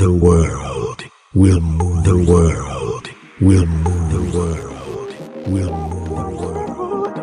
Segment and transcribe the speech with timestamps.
[0.00, 1.04] the world.
[1.34, 3.10] We'll move the world.
[3.38, 5.14] We'll move the world.
[5.46, 7.14] We'll move the world.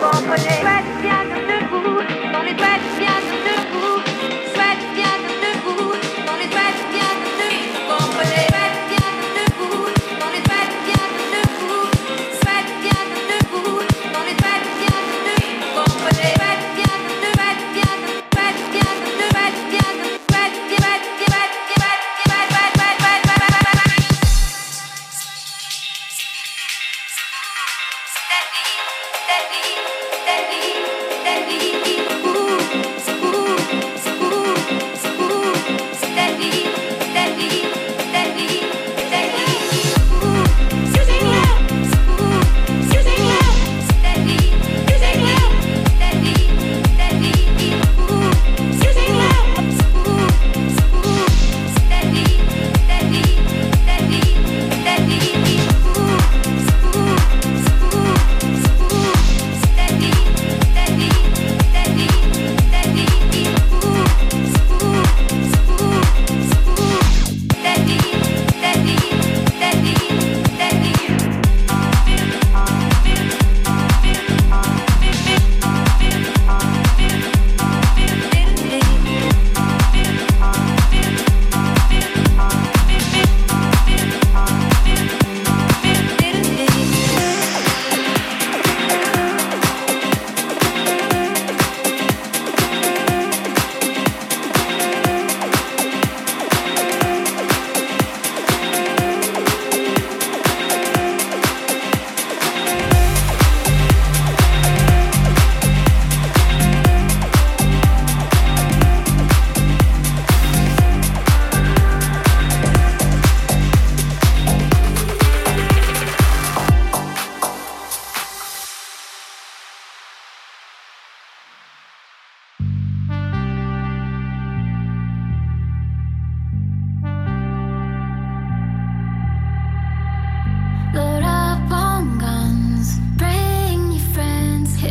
[0.00, 0.99] Dans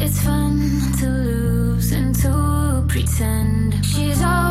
[0.09, 0.57] it's fun
[0.97, 3.85] to lose and to pretend.
[3.85, 4.48] She's all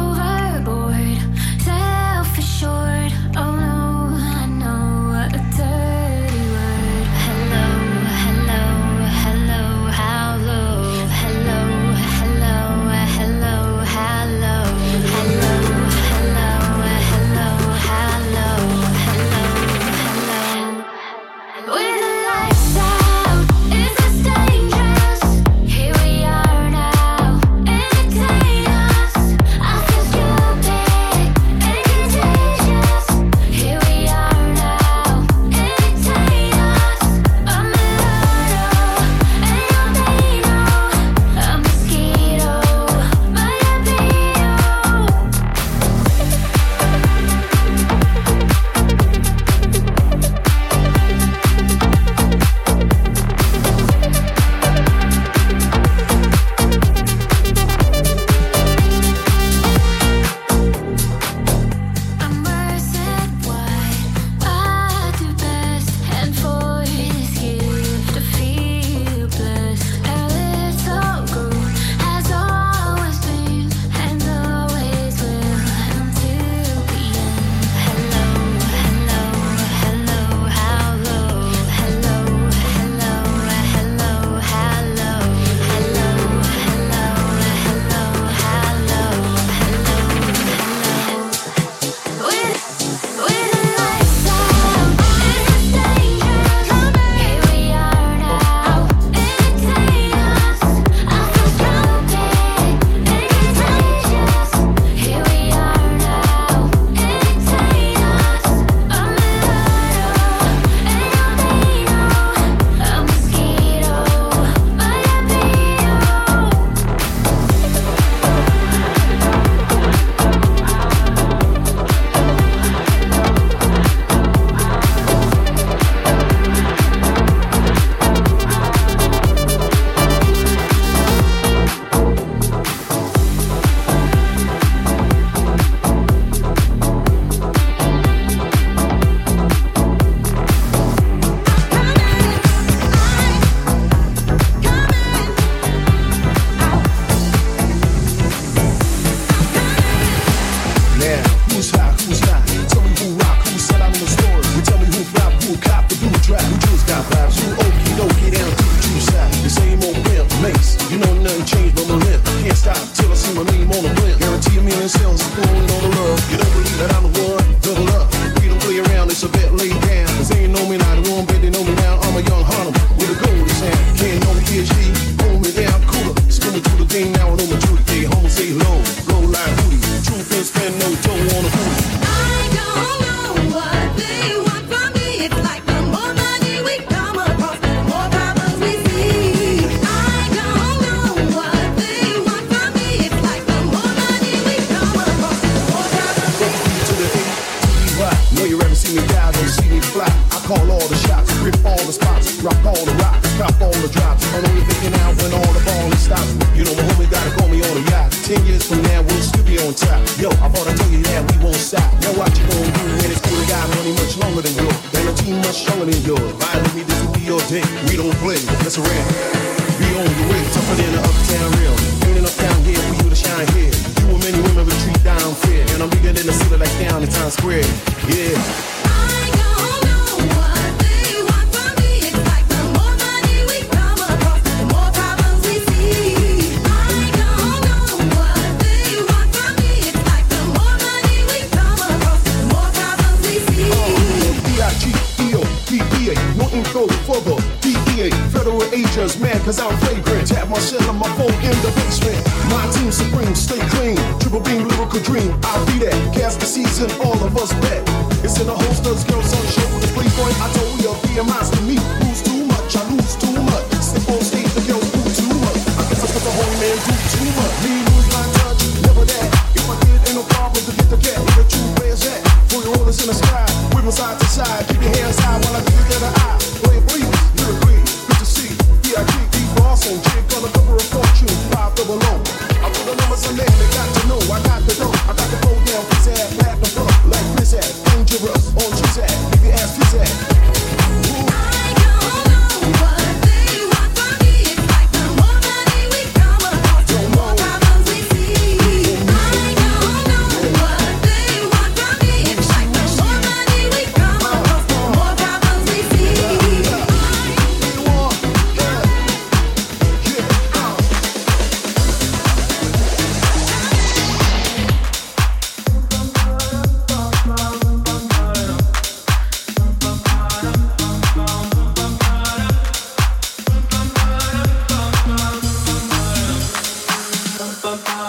[256.78, 257.82] reason all of us bet.
[258.24, 260.30] It's in the holster's girls on show with a playboy.
[260.38, 261.77] I told you, be a monster, me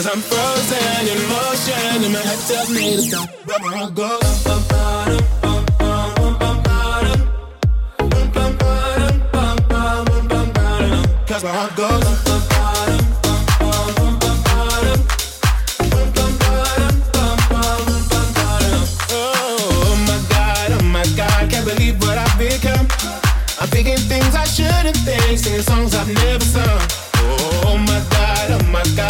[0.00, 3.28] Cause I'm frozen in motion and my head tells me to stop.
[3.44, 5.00] But I go up, up, up,
[11.44, 12.48] my heart goes up, up,
[13.60, 15.00] bum, bum, bottom.
[15.90, 16.16] Bum,
[24.08, 26.80] things I shouldn't think, singing songs I've never sung.
[27.16, 29.09] Oh my God, oh my God.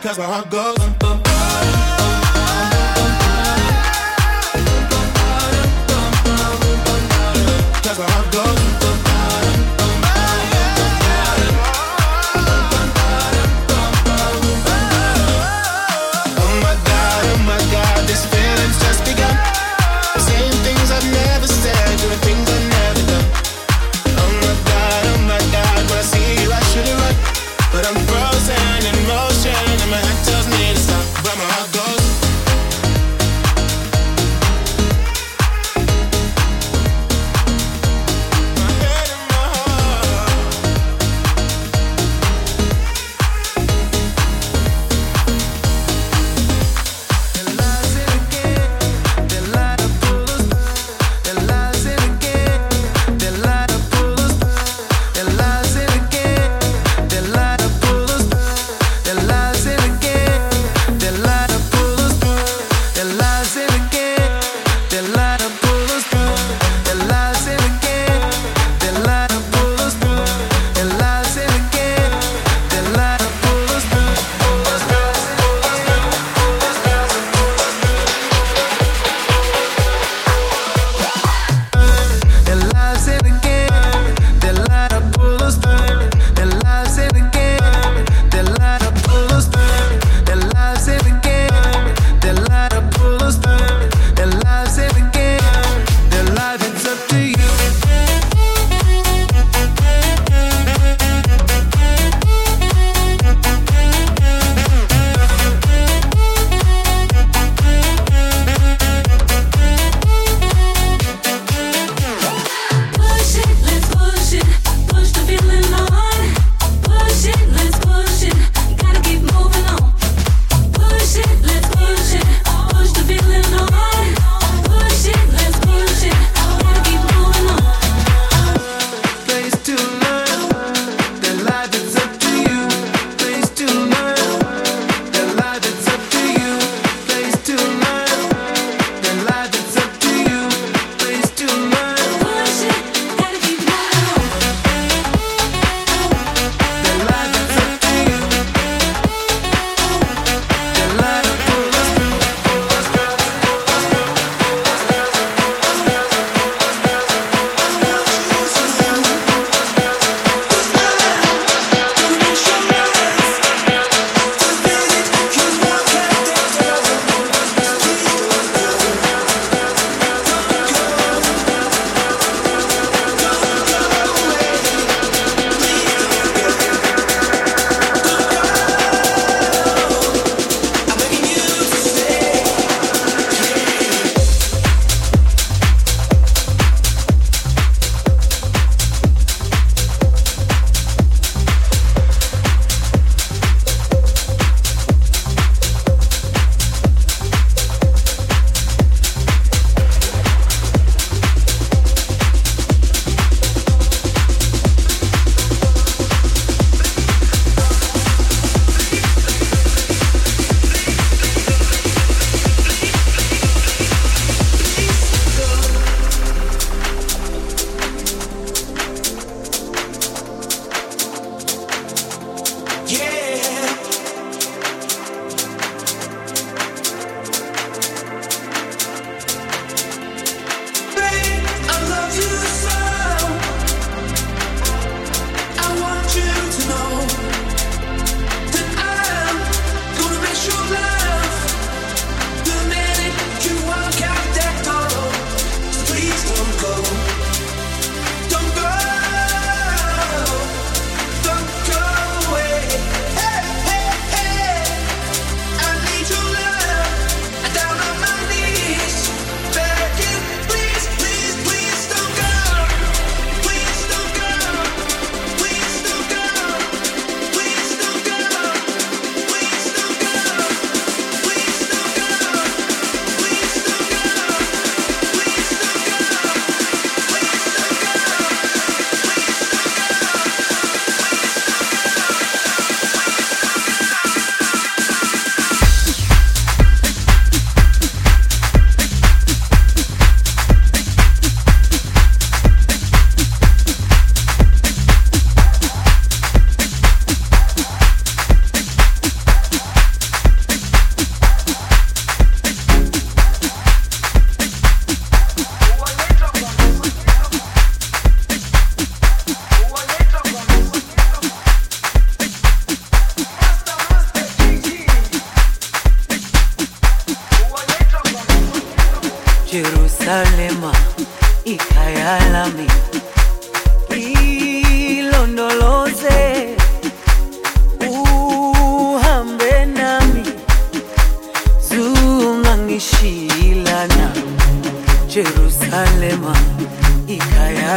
[0.00, 1.22] cause my heart goes bum, bum.
[7.82, 8.59] Cause my heart goes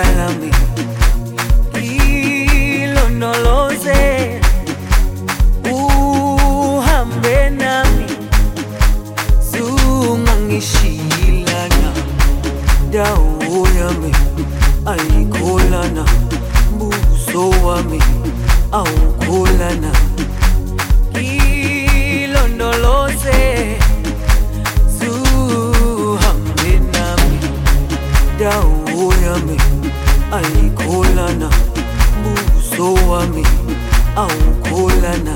[0.01, 0.49] dami
[2.93, 4.41] lilonoloze,
[5.71, 8.05] uhambe nami
[9.51, 11.91] sungangishilana,
[12.91, 14.11] dawo yami
[14.85, 16.05] ayikolana,
[16.77, 17.99] buso wami
[18.71, 19.12] awu
[32.83, 33.75] kutoa mimi
[34.15, 34.29] au
[34.69, 35.35] kulana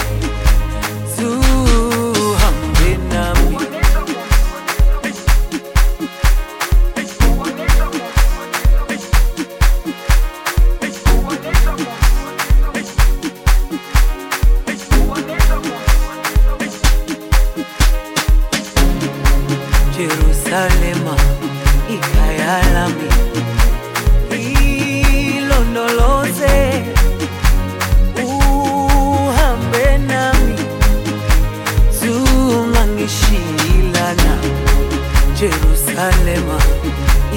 [35.95, 36.57] kalema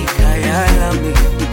[0.03, 1.44] ikayalami.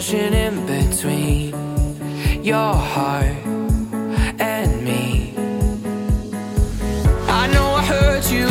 [0.00, 1.52] Ocean in between
[2.42, 3.36] your heart
[4.40, 5.34] and me.
[7.28, 8.46] I know I hurt you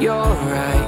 [0.00, 0.79] You're right,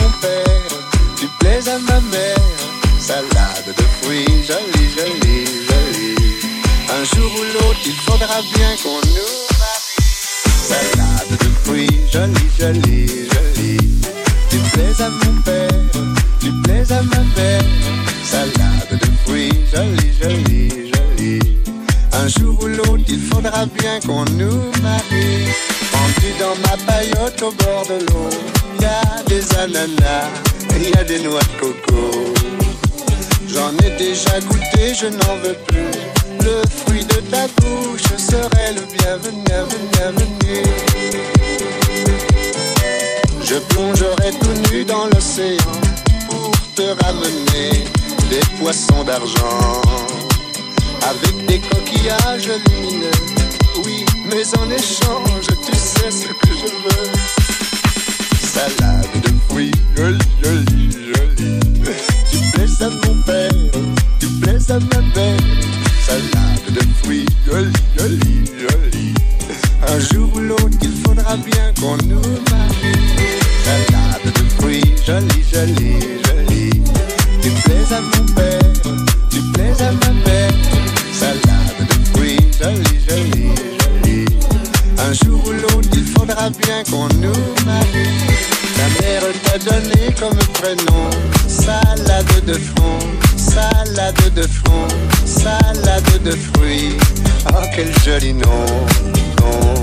[0.00, 0.78] mon père,
[1.16, 2.36] tu plais à ma mère.
[2.98, 6.16] Salade de fruits, jolie, jolie, jolie.
[6.88, 10.00] Un jour ou l'autre, il faudra bien qu'on nous marie.
[10.68, 13.78] Salade de fruits, jolie, jolie, jolie.
[14.50, 15.68] Tu plais à mon père,
[16.40, 17.64] tu plais à ma mère.
[18.24, 21.58] Salade de fruits, jolie, jolie, jolie.
[22.12, 25.46] Un jour ou l'autre, il faudra bien qu'on nous marie.
[26.14, 28.30] Pendu dans ma paillote au bord de l'eau,
[28.80, 30.28] y a des ananas,
[30.78, 32.34] y a des noix de coco.
[33.48, 35.90] J'en ai déjà goûté, je n'en veux plus.
[36.42, 39.44] Le fruit de ta bouche serait le bienvenu,
[39.92, 40.62] bienvenu.
[43.44, 45.58] Je plongerai tout nu dans l'océan
[46.28, 47.84] pour te ramener
[48.30, 49.82] des poissons d'argent
[51.02, 53.39] avec des coquillages lumineux.
[54.30, 57.10] Mais en échange, tu sais ce que je veux.
[58.40, 61.60] Salade de fruits, jolie, jolie, jolie.
[62.30, 63.50] Tu plais à mon père,
[64.20, 65.36] tu plais à ma mère.
[66.06, 69.14] Salade de fruits, jolie, jolie, jolie.
[69.88, 73.00] Un jour ou l'autre, il faudra bien qu'on nous marie.
[73.64, 76.82] Salade de fruits, jolie, jolie, jolie.
[77.42, 78.72] Tu plais à mon père,
[79.30, 79.59] tu plais
[86.48, 88.16] bien qu'on nous marie.
[88.76, 91.10] Ta mère t'a donné comme prénom
[91.46, 92.98] salade de front,
[93.36, 94.88] salade de front,
[95.26, 96.96] salade de fruits.
[97.52, 98.66] Oh, quel joli nom,
[99.38, 99.74] nom.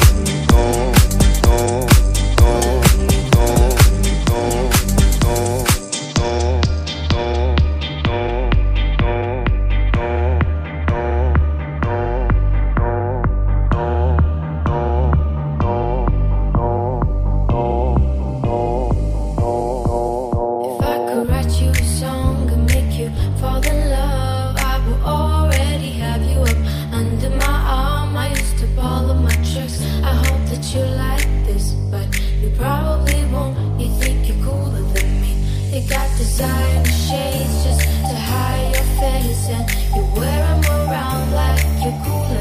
[35.78, 41.64] You got designer shades just to hide your face And you wear them around like
[41.84, 42.37] you're cool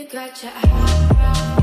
[0.00, 1.59] You got your eyebrows.